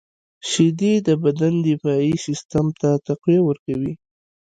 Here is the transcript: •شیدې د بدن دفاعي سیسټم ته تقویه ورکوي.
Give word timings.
•شیدې 0.49 0.93
د 1.07 1.09
بدن 1.23 1.53
دفاعي 1.67 2.13
سیسټم 2.25 2.65
ته 2.79 2.89
تقویه 3.07 3.41
ورکوي. 3.45 3.93